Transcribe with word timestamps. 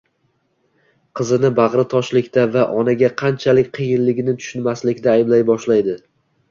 qizini 1.19 1.51
bag‘ri 1.59 1.85
toshlikda 1.93 2.47
va 2.57 2.65
onaga 2.81 3.13
qanchalik 3.25 3.73
qiyinligini 3.79 4.37
tushunmaslikda 4.43 5.17
ayblay 5.19 5.49
boshlaydi. 5.55 6.01